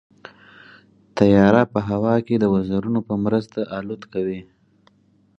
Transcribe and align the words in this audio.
طیاره 1.17 1.63
په 1.73 1.79
هوا 1.89 2.15
کې 2.25 2.35
د 2.39 2.45
وزرونو 2.53 2.99
په 3.07 3.13
مرسته 3.25 3.59
الوت 3.77 4.03
کوي. 4.13 4.41